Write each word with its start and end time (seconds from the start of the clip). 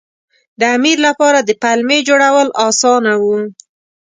د 0.59 0.61
امیر 0.77 0.97
لپاره 1.07 1.39
د 1.43 1.51
پلمې 1.61 1.99
جوړول 2.07 2.47
اسانه 2.67 3.13
وو. 3.23 3.35